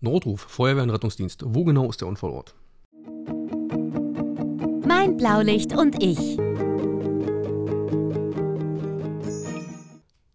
Notruf, 0.00 0.42
Feuerwehr 0.42 0.82
und 0.82 0.90
Rettungsdienst. 0.90 1.42
Wo 1.46 1.64
genau 1.64 1.88
ist 1.88 2.02
der 2.02 2.08
Unfallort? 2.08 2.54
Mein 4.86 5.16
Blaulicht 5.16 5.74
und 5.74 6.02
ich. 6.02 6.36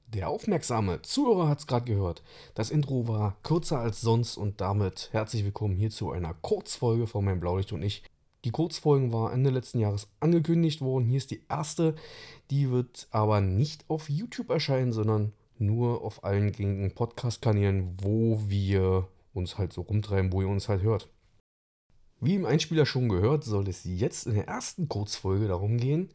Der 0.07 0.29
aufmerksame 0.29 1.03
Zuhörer 1.03 1.47
hat 1.47 1.59
es 1.59 1.67
gerade 1.67 1.85
gehört. 1.85 2.23
Das 2.55 2.71
Intro 2.71 3.07
war 3.07 3.37
kürzer 3.43 3.77
als 3.77 4.01
sonst 4.01 4.35
und 4.35 4.61
damit 4.61 5.09
herzlich 5.11 5.43
willkommen 5.43 5.75
hier 5.75 5.91
zu 5.91 6.09
einer 6.09 6.33
Kurzfolge 6.33 7.05
von 7.05 7.23
Mein 7.23 7.39
Blaulicht 7.39 7.71
und 7.71 7.83
ich. 7.83 8.01
Die 8.45 8.51
Kurzfolgen 8.51 9.13
war 9.13 9.31
Ende 9.31 9.51
letzten 9.51 9.77
Jahres 9.77 10.07
angekündigt 10.19 10.81
worden. 10.81 11.05
Hier 11.05 11.17
ist 11.17 11.29
die 11.29 11.43
erste. 11.49 11.93
Die 12.49 12.71
wird 12.71 13.07
aber 13.11 13.41
nicht 13.41 13.85
auf 13.89 14.09
YouTube 14.09 14.49
erscheinen, 14.49 14.91
sondern 14.91 15.33
nur 15.59 16.01
auf 16.03 16.23
allen 16.23 16.51
gängigen 16.51 16.95
Podcast-Kanälen, 16.95 17.95
wo 18.01 18.41
wir 18.47 19.07
uns 19.33 19.57
halt 19.57 19.73
so 19.73 19.81
rumtreiben, 19.81 20.31
wo 20.31 20.41
ihr 20.41 20.47
uns 20.47 20.69
halt 20.69 20.81
hört. 20.81 21.09
Wie 22.19 22.35
im 22.35 22.45
Einspieler 22.45 22.85
schon 22.85 23.09
gehört, 23.09 23.43
soll 23.43 23.67
es 23.67 23.83
jetzt 23.83 24.27
in 24.27 24.35
der 24.35 24.47
ersten 24.47 24.87
Kurzfolge 24.87 25.47
darum 25.47 25.77
gehen, 25.77 26.09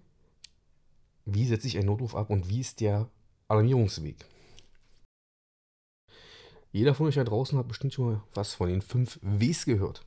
wie 1.24 1.46
setze 1.46 1.66
ich 1.66 1.77
einen 1.77 1.86
Notruf 1.86 2.14
ab 2.14 2.30
und 2.30 2.48
wie 2.48 2.60
ist 2.60 2.80
der 2.80 3.10
Alarmierungsweg. 3.48 4.24
Jeder 6.70 6.94
von 6.94 7.06
euch 7.06 7.14
da 7.14 7.24
draußen 7.24 7.58
hat 7.58 7.68
bestimmt 7.68 7.94
schon 7.94 8.05
mal 8.05 8.22
was 8.34 8.55
von 8.55 8.68
den 8.68 8.82
5 8.82 9.19
Ws 9.22 9.64
gehört. 9.64 10.06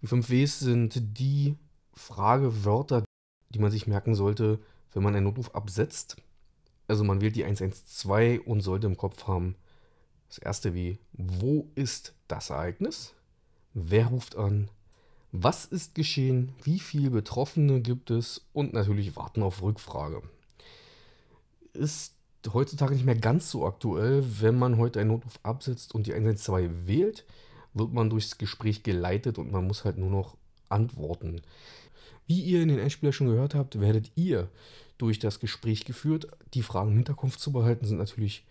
Die 0.00 0.06
5 0.06 0.30
Ws 0.30 0.60
sind 0.60 1.18
die 1.18 1.56
Fragewörter, 1.92 3.04
die 3.50 3.58
man 3.58 3.70
sich 3.70 3.86
merken 3.86 4.14
sollte, 4.14 4.60
wenn 4.92 5.02
man 5.02 5.14
einen 5.14 5.24
Notruf 5.24 5.54
absetzt. 5.54 6.16
Also 6.88 7.04
man 7.04 7.20
wählt 7.20 7.36
die 7.36 7.44
112 7.44 8.46
und 8.46 8.60
sollte 8.60 8.86
im 8.86 8.96
Kopf 8.96 9.26
haben, 9.26 9.56
das 10.28 10.38
erste 10.38 10.74
W, 10.74 10.98
wo 11.12 11.68
ist 11.74 12.14
das 12.28 12.50
Ereignis? 12.50 13.14
Wer 13.74 14.06
ruft 14.06 14.36
an? 14.36 14.70
Was 15.32 15.66
ist 15.66 15.94
geschehen? 15.94 16.52
Wie 16.62 16.78
viele 16.78 17.10
Betroffene 17.10 17.80
gibt 17.80 18.10
es? 18.10 18.46
Und 18.52 18.72
natürlich 18.72 19.16
warten 19.16 19.42
auf 19.42 19.62
Rückfrage. 19.62 20.22
Ist 21.74 22.14
heutzutage 22.52 22.94
nicht 22.94 23.04
mehr 23.04 23.16
ganz 23.16 23.50
so 23.50 23.66
aktuell. 23.66 24.24
Wenn 24.40 24.58
man 24.58 24.78
heute 24.78 25.00
einen 25.00 25.10
Notruf 25.10 25.38
absetzt 25.42 25.94
und 25.94 26.06
die 26.06 26.14
112 26.14 26.86
wählt, 26.86 27.24
wird 27.74 27.92
man 27.92 28.08
durchs 28.08 28.38
Gespräch 28.38 28.82
geleitet 28.82 29.38
und 29.38 29.52
man 29.52 29.66
muss 29.66 29.84
halt 29.84 29.98
nur 29.98 30.10
noch 30.10 30.36
antworten. 30.68 31.42
Wie 32.26 32.40
ihr 32.40 32.62
in 32.62 32.68
den 32.68 32.80
Einspieler 32.80 33.12
schon 33.12 33.28
gehört 33.28 33.54
habt, 33.54 33.80
werdet 33.80 34.10
ihr 34.16 34.48
durch 34.98 35.18
das 35.18 35.40
Gespräch 35.40 35.84
geführt. 35.84 36.28
Die 36.54 36.62
Fragen 36.62 36.90
im 36.92 36.96
Hinterkopf 36.96 37.36
zu 37.36 37.52
behalten 37.52 37.86
sind 37.86 37.98
natürlich 37.98 38.44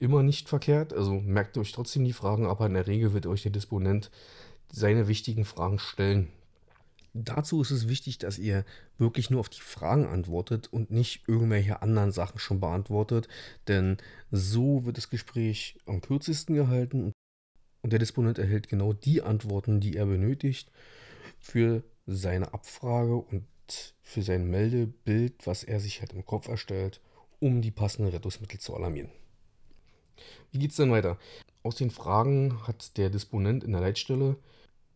immer 0.00 0.24
nicht 0.24 0.48
verkehrt. 0.48 0.92
Also 0.92 1.20
merkt 1.20 1.56
euch 1.56 1.70
trotzdem 1.70 2.04
die 2.04 2.12
Fragen, 2.12 2.46
aber 2.46 2.66
in 2.66 2.74
der 2.74 2.88
Regel 2.88 3.12
wird 3.12 3.26
euch 3.26 3.42
der 3.42 3.52
Disponent 3.52 4.10
seine 4.72 5.06
wichtigen 5.06 5.44
Fragen 5.44 5.78
stellen. 5.78 6.28
Dazu 7.12 7.60
ist 7.60 7.72
es 7.72 7.88
wichtig, 7.88 8.18
dass 8.18 8.38
ihr 8.38 8.64
wirklich 8.96 9.30
nur 9.30 9.40
auf 9.40 9.48
die 9.48 9.60
Fragen 9.60 10.06
antwortet 10.06 10.72
und 10.72 10.90
nicht 10.90 11.28
irgendwelche 11.28 11.82
anderen 11.82 12.12
Sachen 12.12 12.38
schon 12.38 12.60
beantwortet, 12.60 13.28
denn 13.66 13.96
so 14.30 14.84
wird 14.84 14.96
das 14.96 15.10
Gespräch 15.10 15.76
am 15.86 16.00
kürzesten 16.00 16.54
gehalten 16.54 17.12
und 17.82 17.92
der 17.92 17.98
Disponent 17.98 18.38
erhält 18.38 18.68
genau 18.68 18.92
die 18.92 19.22
Antworten, 19.22 19.80
die 19.80 19.96
er 19.96 20.06
benötigt 20.06 20.70
für 21.40 21.82
seine 22.06 22.54
Abfrage 22.54 23.16
und 23.16 23.44
für 24.02 24.22
sein 24.22 24.48
Meldebild, 24.48 25.46
was 25.46 25.64
er 25.64 25.80
sich 25.80 26.00
halt 26.00 26.12
im 26.12 26.24
Kopf 26.24 26.48
erstellt, 26.48 27.00
um 27.40 27.60
die 27.60 27.70
passenden 27.70 28.12
Rettungsmittel 28.12 28.60
zu 28.60 28.74
alarmieren. 28.74 29.10
Wie 30.52 30.58
geht 30.58 30.70
es 30.70 30.76
dann 30.76 30.90
weiter? 30.90 31.18
Aus 31.62 31.76
den 31.76 31.90
Fragen 31.90 32.66
hat 32.66 32.96
der 32.96 33.10
Disponent 33.10 33.64
in 33.64 33.72
der 33.72 33.80
Leitstelle, 33.80 34.36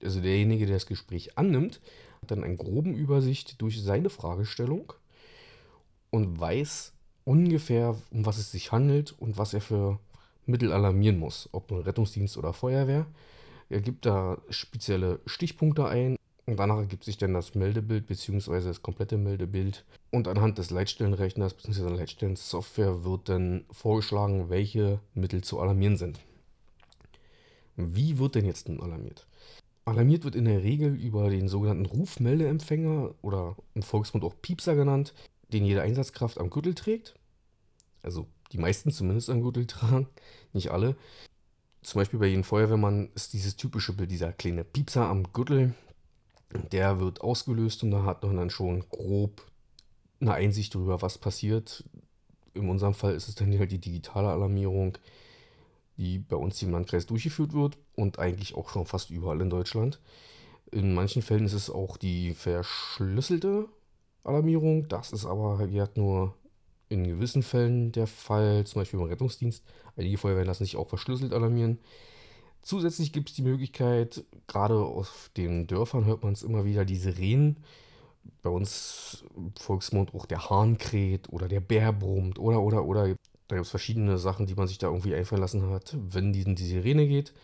also 0.02 0.20
derjenige, 0.20 0.66
der 0.66 0.76
das 0.76 0.86
Gespräch 0.86 1.36
annimmt, 1.38 1.80
dann 2.26 2.42
eine 2.42 2.56
groben 2.56 2.94
Übersicht 2.94 3.60
durch 3.60 3.82
seine 3.82 4.10
Fragestellung 4.10 4.92
und 6.10 6.40
weiß 6.40 6.92
ungefähr, 7.24 7.96
um 8.10 8.24
was 8.24 8.38
es 8.38 8.50
sich 8.50 8.72
handelt 8.72 9.12
und 9.18 9.36
was 9.36 9.54
er 9.54 9.60
für 9.60 9.98
Mittel 10.46 10.72
alarmieren 10.72 11.18
muss, 11.18 11.48
ob 11.52 11.70
nun 11.70 11.82
Rettungsdienst 11.82 12.36
oder 12.36 12.52
Feuerwehr. 12.52 13.06
Er 13.68 13.80
gibt 13.80 14.06
da 14.06 14.38
spezielle 14.50 15.20
Stichpunkte 15.26 15.86
ein 15.86 16.16
danach 16.46 16.78
ergibt 16.78 17.04
sich 17.04 17.16
dann 17.16 17.34
das 17.34 17.54
Meldebild 17.54 18.06
bzw. 18.06 18.60
das 18.60 18.82
komplette 18.82 19.16
Meldebild. 19.16 19.84
Und 20.10 20.28
anhand 20.28 20.58
des 20.58 20.70
Leitstellenrechners 20.70 21.54
bzw. 21.54 21.82
der 21.82 21.96
Leitstellensoftware 21.96 23.04
wird 23.04 23.28
dann 23.28 23.64
vorgeschlagen, 23.70 24.50
welche 24.50 25.00
Mittel 25.14 25.42
zu 25.42 25.60
alarmieren 25.60 25.96
sind. 25.96 26.20
Wie 27.76 28.18
wird 28.18 28.34
denn 28.34 28.44
jetzt 28.44 28.68
nun 28.68 28.80
alarmiert? 28.80 29.26
Alarmiert 29.86 30.24
wird 30.24 30.36
in 30.36 30.44
der 30.44 30.62
Regel 30.62 30.94
über 30.94 31.28
den 31.28 31.48
sogenannten 31.48 31.86
Rufmeldeempfänger 31.86 33.14
oder 33.22 33.56
im 33.74 33.82
Volksmund 33.82 34.24
auch 34.24 34.34
Piepser 34.40 34.74
genannt, 34.74 35.12
den 35.52 35.64
jede 35.64 35.82
Einsatzkraft 35.82 36.38
am 36.38 36.50
Gürtel 36.50 36.74
trägt. 36.74 37.14
Also 38.02 38.26
die 38.52 38.58
meisten 38.58 38.90
zumindest 38.90 39.30
am 39.30 39.42
Gürtel 39.42 39.66
tragen, 39.66 40.08
nicht 40.52 40.70
alle. 40.70 40.96
Zum 41.82 42.00
Beispiel 42.00 42.18
bei 42.18 42.26
jedem 42.26 42.44
Feuerwehrmann 42.44 43.10
ist 43.14 43.34
dieses 43.34 43.56
typische 43.56 43.92
Bild, 43.92 44.10
dieser 44.10 44.32
kleine 44.32 44.64
Piepser 44.64 45.06
am 45.06 45.32
Gürtel, 45.34 45.74
der 46.72 47.00
wird 47.00 47.20
ausgelöst 47.20 47.82
und 47.82 47.90
da 47.90 48.04
hat 48.04 48.22
man 48.22 48.36
dann 48.36 48.50
schon 48.50 48.88
grob 48.88 49.42
eine 50.20 50.34
Einsicht 50.34 50.74
darüber, 50.74 51.02
was 51.02 51.18
passiert. 51.18 51.84
In 52.54 52.68
unserem 52.68 52.94
Fall 52.94 53.14
ist 53.14 53.28
es 53.28 53.34
dann 53.34 53.56
halt 53.58 53.72
die 53.72 53.80
digitale 53.80 54.28
Alarmierung, 54.28 54.96
die 55.96 56.18
bei 56.18 56.36
uns 56.36 56.62
im 56.62 56.70
Landkreis 56.70 57.06
durchgeführt 57.06 57.52
wird 57.52 57.78
und 57.94 58.18
eigentlich 58.18 58.54
auch 58.54 58.68
schon 58.68 58.86
fast 58.86 59.10
überall 59.10 59.40
in 59.40 59.50
Deutschland. 59.50 60.00
In 60.70 60.94
manchen 60.94 61.22
Fällen 61.22 61.44
ist 61.44 61.52
es 61.52 61.70
auch 61.70 61.96
die 61.96 62.34
verschlüsselte 62.34 63.68
Alarmierung. 64.24 64.88
Das 64.88 65.12
ist 65.12 65.26
aber 65.26 65.58
halt 65.58 65.96
nur 65.96 66.34
in 66.88 67.04
gewissen 67.04 67.42
Fällen 67.42 67.92
der 67.92 68.06
Fall, 68.06 68.64
zum 68.66 68.80
Beispiel 68.80 68.98
beim 68.98 69.08
Rettungsdienst. 69.08 69.64
Einige 69.96 70.18
Feuerwehren 70.18 70.46
lassen 70.46 70.64
sich 70.64 70.76
auch 70.76 70.88
verschlüsselt 70.88 71.32
alarmieren. 71.32 71.78
Zusätzlich 72.64 73.12
gibt 73.12 73.28
es 73.28 73.36
die 73.36 73.42
Möglichkeit, 73.42 74.24
gerade 74.46 74.76
auf 74.76 75.30
den 75.36 75.66
Dörfern 75.66 76.06
hört 76.06 76.22
man 76.24 76.32
es 76.32 76.42
immer 76.42 76.64
wieder, 76.64 76.86
die 76.86 76.96
Sirenen. 76.96 77.58
Bei 78.42 78.48
uns 78.48 79.22
im 79.36 79.52
Volksmund 79.54 80.14
auch 80.14 80.24
der 80.24 80.48
Hahn 80.48 80.78
kräht 80.78 81.30
oder 81.30 81.46
der 81.46 81.60
Bär 81.60 81.92
brummt 81.92 82.38
oder, 82.38 82.62
oder, 82.62 82.86
oder. 82.86 83.08
Da 83.48 83.56
gibt 83.56 83.66
es 83.66 83.70
verschiedene 83.70 84.16
Sachen, 84.16 84.46
die 84.46 84.54
man 84.54 84.66
sich 84.66 84.78
da 84.78 84.86
irgendwie 84.86 85.14
einfallen 85.14 85.42
lassen 85.42 85.68
hat, 85.68 85.94
wenn 85.94 86.32
die, 86.32 86.54
die 86.54 86.66
Sirene 86.66 87.06
geht. 87.06 87.34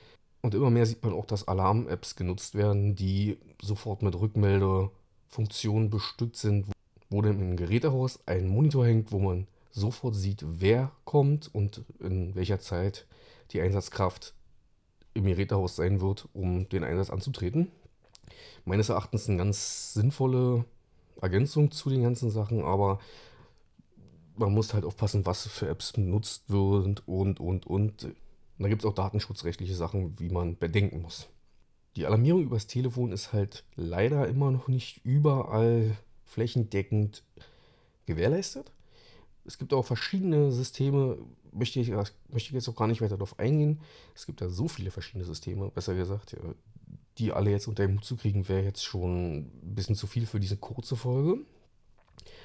Und 0.41 0.55
immer 0.55 0.71
mehr 0.71 0.87
sieht 0.87 1.05
man 1.05 1.13
auch, 1.13 1.27
dass 1.27 1.47
Alarm-Apps 1.47 2.17
genutzt 2.17 2.55
werden, 2.55 2.97
die 2.97 3.37
sofort 3.61 4.03
mit 4.03 4.19
Rückmeldefunktionen 4.19 5.91
bestückt 5.91 6.37
sind, 6.37 6.69
wo 7.11 7.21
dann 7.21 7.39
im 7.41 7.57
Gerätehaus 7.57 8.21
ein 8.25 8.49
Monitor 8.49 8.87
hängt, 8.87 9.13
wo 9.13 9.19
man 9.19 9.47
sofort 9.71 10.15
sieht, 10.15 10.43
wer 10.47 10.93
kommt 11.05 11.55
und 11.55 11.85
in 11.99 12.35
welcher 12.35 12.59
Zeit 12.59 13.07
die 13.51 13.61
Einsatzkraft 13.61 14.33
im 15.15 15.25
Gerätehaus 15.25 15.77
sein 15.77 16.01
wird, 16.01 16.29
um 16.33 16.69
den 16.69 16.85
Einsatz 16.85 17.11
anzutreten. 17.11 17.71
Meines 18.65 18.89
Erachtens 18.89 19.29
eine 19.29 19.39
ganz 19.39 19.95
sinnvolle 19.95 20.65
Ergänzung 21.21 21.71
zu 21.71 21.91
den 21.91 22.03
ganzen 22.03 22.31
Sachen, 22.31 22.63
aber 22.63 22.99
man 24.37 24.53
muss 24.53 24.75
halt 24.75 24.85
aufpassen, 24.85 25.27
was 25.27 25.47
für 25.47 25.69
Apps 25.69 25.93
benutzt 25.93 26.45
wird 26.49 27.07
und, 27.07 27.41
und, 27.41 27.67
und. 27.67 28.09
Da 28.59 28.69
gibt 28.69 28.83
es 28.83 28.87
auch 28.87 28.95
datenschutzrechtliche 28.95 29.75
Sachen, 29.75 30.19
wie 30.19 30.29
man 30.29 30.59
bedenken 30.59 31.01
muss. 31.01 31.29
Die 31.97 32.07
Alarmierung 32.07 32.43
übers 32.43 32.67
Telefon 32.67 33.11
ist 33.11 33.33
halt 33.33 33.65
leider 33.75 34.29
immer 34.29 34.51
noch 34.51 34.69
nicht 34.69 35.05
überall 35.05 35.97
flächendeckend 36.25 37.25
gewährleistet. 38.07 38.71
Es 39.51 39.59
gibt 39.59 39.73
auch 39.73 39.85
verschiedene 39.85 40.53
Systeme, 40.53 41.19
möchte 41.51 41.81
ich, 41.81 41.91
möchte 41.91 42.15
ich 42.37 42.51
jetzt 42.53 42.69
auch 42.69 42.77
gar 42.77 42.87
nicht 42.87 43.01
weiter 43.01 43.17
darauf 43.17 43.37
eingehen. 43.41 43.81
Es 44.15 44.25
gibt 44.25 44.41
da 44.41 44.49
so 44.49 44.69
viele 44.69 44.93
verschiedene 44.93 45.25
Systeme, 45.25 45.73
besser 45.73 45.97
gesagt, 45.97 46.37
die 47.19 47.33
alle 47.33 47.51
jetzt 47.51 47.67
unter 47.67 47.85
den 47.85 47.97
Hut 47.97 48.05
zu 48.05 48.17
kriegen, 48.17 48.49
wäre 48.49 48.63
jetzt 48.63 48.85
schon 48.85 49.39
ein 49.39 49.75
bisschen 49.75 49.97
zu 49.97 50.07
viel 50.07 50.25
für 50.27 50.39
diese 50.39 50.57
kurze 50.57 50.95
Folge. 50.95 51.41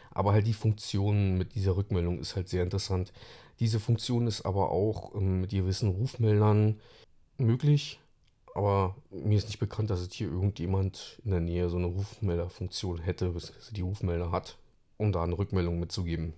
Aber 0.09 0.33
halt 0.33 0.47
die 0.47 0.53
Funktion 0.53 1.37
mit 1.37 1.53
dieser 1.53 1.77
Rückmeldung 1.77 2.17
ist 2.17 2.35
halt 2.35 2.49
sehr 2.49 2.63
interessant. 2.63 3.13
Diese 3.59 3.79
Funktion 3.79 4.25
ist 4.25 4.43
aber 4.43 4.71
auch 4.71 5.13
ähm, 5.13 5.41
mit 5.41 5.51
gewissen 5.51 5.89
Rufmeldern 5.89 6.79
möglich. 7.37 7.99
Aber 8.55 8.95
mir 9.11 9.37
ist 9.37 9.45
nicht 9.45 9.59
bekannt, 9.59 9.91
dass 9.91 9.99
es 9.99 10.11
hier 10.11 10.29
irgendjemand 10.29 11.21
in 11.23 11.29
der 11.29 11.39
Nähe 11.39 11.69
so 11.69 11.77
eine 11.77 11.85
Rufmelderfunktion 11.85 12.97
hätte, 12.97 13.29
bis 13.29 13.53
die 13.73 13.81
Rufmelder 13.81 14.31
hat, 14.31 14.57
um 14.97 15.11
da 15.11 15.21
eine 15.21 15.37
Rückmeldung 15.37 15.79
mitzugeben. 15.79 16.33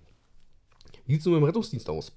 Wie 1.08 1.14
sieht 1.14 1.20
es 1.20 1.26
nun 1.26 1.36
beim 1.36 1.44
Rettungsdienst 1.44 1.88
aus? 1.88 2.12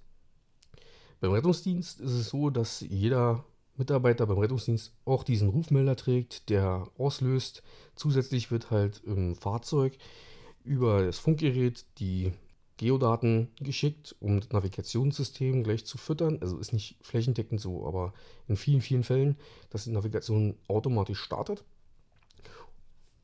Beim 1.22 1.32
Rettungsdienst 1.32 2.02
ist 2.02 2.12
es 2.12 2.30
so, 2.30 2.50
dass 2.50 2.82
jeder 2.82 3.46
Mitarbeiter 3.78 4.28
beim 4.28 4.38
Rettungsdienst 4.38 4.92
auch 5.06 5.24
diesen 5.24 5.48
Rufmelder 5.48 5.96
trägt, 5.96 6.50
der 6.50 6.90
auslöst. 6.98 7.64
Zusätzlich 7.96 8.52
wird 8.52 8.70
halt 8.70 9.02
im 9.06 9.36
Fahrzeug 9.36 9.98
über 10.66 11.06
das 11.06 11.20
Funkgerät 11.20 11.86
die 12.00 12.34
Geodaten 12.76 13.48
geschickt, 13.62 14.14
um 14.20 14.42
das 14.42 14.50
Navigationssystem 14.50 15.64
gleich 15.64 15.86
zu 15.86 15.98
füttern. 15.98 16.40
Also 16.42 16.58
ist 16.58 16.74
nicht 16.74 16.98
flächendeckend 17.02 17.62
so, 17.62 17.88
aber 17.88 18.14
in 18.50 18.58
vielen, 18.58 18.82
vielen 18.82 19.06
Fällen, 19.06 19.38
dass 19.70 19.86
die 19.86 19.92
Navigation 19.92 20.58
automatisch 20.68 21.22
startet. 21.22 21.64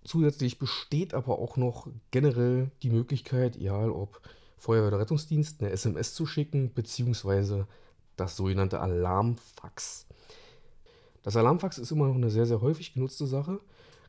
Zusätzlich 0.06 0.60
besteht 0.60 1.14
aber 1.14 1.40
auch 1.40 1.58
noch 1.58 1.90
generell 2.12 2.72
die 2.84 2.90
Möglichkeit, 2.90 3.58
egal 3.58 3.92
ob 3.92 4.22
Feuerwehr 4.58 4.90
oder 4.90 5.00
Rettungsdienst, 5.00 5.62
eine 5.62 5.72
SMS 5.72 6.14
zu 6.14 6.26
schicken, 6.26 6.74
beziehungsweise 6.74 7.68
das 8.16 8.36
sogenannte 8.36 8.80
Alarmfax. 8.80 10.08
Das 11.24 11.36
Alarmfax 11.36 11.78
ist 11.78 11.92
immer 11.92 12.08
noch 12.08 12.16
eine 12.16 12.30
sehr, 12.30 12.46
sehr 12.46 12.62
häufig 12.62 12.94
genutzte 12.94 13.28
Sache, 13.28 13.60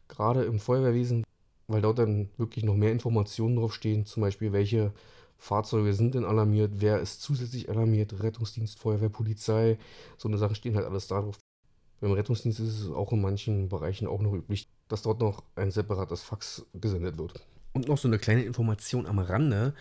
gerade 0.08 0.44
im 0.44 0.58
Feuerwehrwesen, 0.58 1.24
weil 1.66 1.82
dort 1.82 1.98
dann 1.98 2.30
wirklich 2.38 2.64
noch 2.64 2.74
mehr 2.74 2.92
Informationen 2.92 3.56
draufstehen, 3.56 4.06
zum 4.06 4.22
Beispiel 4.22 4.52
welche 4.52 4.92
Fahrzeuge 5.36 5.94
sind 5.94 6.14
denn 6.14 6.24
alarmiert, 6.24 6.72
wer 6.76 7.00
ist 7.00 7.22
zusätzlich 7.22 7.68
alarmiert, 7.68 8.22
Rettungsdienst, 8.22 8.78
Feuerwehr, 8.78 9.08
Polizei, 9.08 9.78
so 10.16 10.28
eine 10.28 10.38
Sachen 10.38 10.56
stehen 10.56 10.74
halt 10.74 10.86
alles 10.86 11.06
da 11.06 11.20
drauf. 11.20 11.38
Beim 12.00 12.12
Rettungsdienst 12.12 12.60
ist 12.60 12.80
es 12.80 12.90
auch 12.90 13.12
in 13.12 13.20
manchen 13.20 13.68
Bereichen 13.68 14.06
auch 14.06 14.20
noch 14.20 14.32
üblich, 14.32 14.68
dass 14.88 15.02
dort 15.02 15.20
noch 15.20 15.42
ein 15.56 15.70
separates 15.70 16.22
Fax 16.22 16.64
gesendet 16.74 17.18
wird. 17.18 17.34
Und 17.72 17.88
noch 17.88 17.98
so 17.98 18.08
eine 18.08 18.18
kleine 18.18 18.44
Information 18.44 19.06
am 19.06 19.18
Rande. 19.18 19.74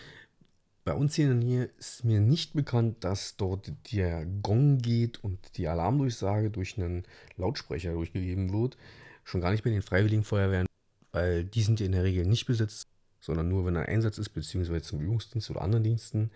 Bei 0.88 0.94
uns 0.94 1.16
hier 1.16 1.30
in 1.30 1.42
der 1.42 1.50
Nähe 1.50 1.64
ist 1.78 2.06
mir 2.06 2.22
nicht 2.22 2.54
bekannt, 2.54 3.04
dass 3.04 3.36
dort 3.36 3.74
der 3.92 4.26
Gong 4.26 4.78
geht 4.78 5.22
und 5.22 5.58
die 5.58 5.68
Alarmdurchsage 5.68 6.50
durch 6.50 6.78
einen 6.78 7.04
Lautsprecher 7.36 7.92
durchgegeben 7.92 8.54
wird. 8.54 8.78
Schon 9.26 9.42
gar 9.42 9.52
nicht 9.52 9.66
bei 9.66 9.70
den 9.70 9.82
Freiwilligen 9.82 10.24
Feuerwehren, 10.24 10.66
weil 11.12 11.44
die 11.44 11.62
sind 11.62 11.82
ja 11.82 11.88
in 11.88 11.92
der 11.92 12.06
Regel 12.06 12.26
nicht 12.26 12.46
besetzt, 12.46 12.84
sondern 13.20 13.50
nur, 13.50 13.66
wenn 13.66 13.76
ein 13.76 13.86
Einsatz 13.86 14.18
ist, 14.18 14.30
beziehungsweise 14.30 14.82
zum 14.82 15.02
Übungsdienst 15.02 15.50
oder 15.50 15.62
anderen 15.62 15.84
Diensten. 15.84 16.32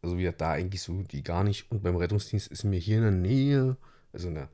Also 0.00 0.16
wie 0.16 0.30
da 0.30 0.52
eigentlich 0.52 0.82
so 0.82 1.02
die 1.02 1.24
gar 1.24 1.42
nicht. 1.42 1.72
Und 1.72 1.82
beim 1.82 1.96
Rettungsdienst 1.96 2.46
ist 2.52 2.62
mir 2.62 2.78
hier 2.78 2.98
in 2.98 3.02
der 3.02 3.10
Nähe, 3.10 3.76
also 4.12 4.28
in 4.28 4.36
der 4.36 4.48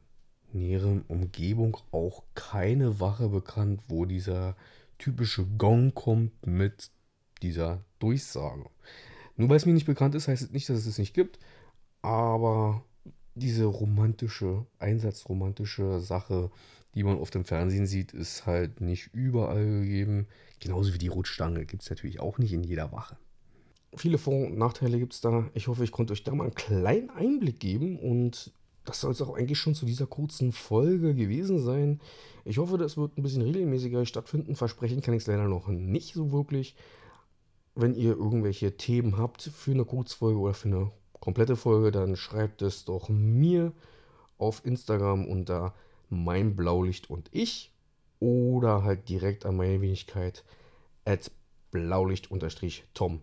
näheren 0.55 1.03
Umgebung 1.03 1.77
auch 1.91 2.23
keine 2.35 2.99
Wache 2.99 3.29
bekannt, 3.29 3.83
wo 3.89 4.07
dieser 4.07 4.57
typische 4.97 5.45
Gong 5.45 5.93
kommt 5.93 6.47
mit 6.47 6.91
dieser 7.43 7.85
Durchsage. 7.99 8.67
Nur 9.37 9.49
weil 9.49 9.57
es 9.57 9.67
mir 9.67 9.73
nicht 9.73 9.87
bekannt 9.87 10.15
ist, 10.15 10.29
heißt 10.29 10.43
es 10.43 10.53
nicht, 10.53 10.69
dass 10.69 10.79
es 10.79 10.87
es 10.87 10.99
nicht 10.99 11.15
gibt, 11.15 11.39
aber 12.03 12.83
diese 13.35 13.67
romantische, 13.67 14.67
einsatzromantische 14.79 16.01
Sache, 16.01 16.51
die 16.95 17.05
man 17.05 17.19
auf 17.19 17.31
dem 17.31 17.45
Fernsehen 17.45 17.87
sieht, 17.87 18.13
ist 18.13 18.47
halt 18.47 18.81
nicht 18.81 19.11
überall 19.13 19.65
gegeben. 19.65 20.27
Genauso 20.61 20.95
wie 20.95 20.99
die 20.99 21.09
Rutschstange 21.09 21.67
gibt 21.67 21.83
es 21.83 21.91
natürlich 21.91 22.21
auch 22.21 22.39
nicht 22.39 22.53
in 22.53 22.65
jeder 22.65 22.93
Wache. 22.93 23.19
Viele 23.95 24.19
Vor- 24.19 24.47
und 24.47 24.57
Nachteile 24.57 24.99
gibt 24.99 25.13
es 25.13 25.21
da. 25.21 25.49
Ich 25.55 25.69
hoffe, 25.69 25.85
ich 25.85 25.93
konnte 25.93 26.15
euch 26.15 26.25
da 26.25 26.35
mal 26.35 26.45
einen 26.45 26.55
kleinen 26.55 27.11
Einblick 27.11 27.61
geben 27.61 27.99
und 27.99 28.53
das 28.87 29.01
soll 29.01 29.13
es 29.13 29.21
auch 29.21 29.35
eigentlich 29.35 29.59
schon 29.59 29.75
zu 29.75 29.85
dieser 29.85 30.07
kurzen 30.07 30.53
Folge 30.53 31.15
gewesen 31.15 31.59
sein. 31.59 32.01
Ich 32.45 32.59
hoffe, 32.59 32.79
das 32.79 32.97
wird 32.97 33.19
ein 33.19 33.23
bisschen 33.23 33.43
regelmäßiger 33.43 34.07
stattfinden. 34.07 34.57
Versprechen 34.57 35.03
kann 35.03 35.13
ich 35.13 35.23
es 35.23 35.27
leider 35.27 35.49
noch 35.49 35.69
nicht 35.69 36.15
so 36.15 36.33
wirklich. 36.33 36.77
Wenn 37.79 37.95
ihr 37.95 38.17
irgendwelche 38.17 38.77
Themen 38.79 39.19
habt 39.19 39.43
für 39.43 39.73
eine 39.73 39.85
Kurzfolge 39.85 40.39
oder 40.39 40.55
für 40.55 40.69
eine 40.69 40.91
komplette 41.21 41.57
Folge, 41.57 41.93
dann 41.93 42.17
schreibt 42.17 42.63
es 42.63 42.87
doch 42.87 43.11
mir 43.11 43.73
auf 44.39 44.65
Instagram 44.65 45.27
unter 45.27 45.75
mein 46.09 46.57
Blaulicht 46.57 47.11
und 47.11 47.29
ich 47.33 47.73
oder 48.19 48.83
halt 48.83 49.09
direkt 49.11 49.45
an 49.45 49.57
meine 49.57 49.81
Wenigkeit 49.83 50.43
at 51.05 51.31
blaulicht-tom. 51.71 53.21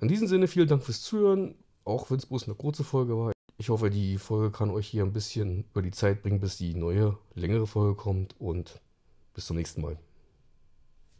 In 0.00 0.08
diesem 0.08 0.26
Sinne 0.26 0.48
vielen 0.48 0.68
Dank 0.68 0.82
fürs 0.82 1.02
Zuhören, 1.02 1.54
auch 1.84 2.10
wenn 2.10 2.16
es 2.16 2.26
bloß 2.26 2.44
eine 2.44 2.54
kurze 2.54 2.84
Folge 2.84 3.16
war. 3.18 3.32
Ich 3.58 3.68
hoffe, 3.68 3.90
die 3.90 4.16
Folge 4.16 4.50
kann 4.50 4.70
euch 4.70 4.86
hier 4.88 5.02
ein 5.02 5.12
bisschen 5.12 5.64
über 5.72 5.82
die 5.82 5.90
Zeit 5.90 6.22
bringen, 6.22 6.40
bis 6.40 6.56
die 6.56 6.74
neue, 6.74 7.18
längere 7.34 7.66
Folge 7.66 7.94
kommt 7.94 8.34
und 8.40 8.80
bis 9.34 9.44
zum 9.44 9.58
nächsten 9.58 9.82
Mal. 9.82 9.98